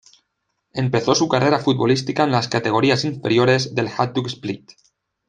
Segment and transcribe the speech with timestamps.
[0.73, 4.71] Empezó su carrera futbolística en las categorías inferiores del Hajduk Split.